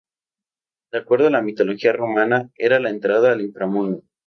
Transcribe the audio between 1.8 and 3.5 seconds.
romana era la entrada al